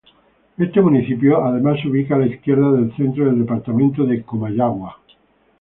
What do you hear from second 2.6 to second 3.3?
del centro